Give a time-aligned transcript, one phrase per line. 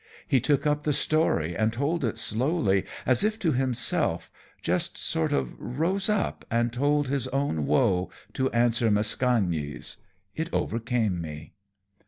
[0.27, 4.31] He took up the story and told it slowly, as if to himself,
[4.63, 9.97] just sort of rose up and told his own woe to answer Mascagni's.
[10.35, 11.53] It overcame me."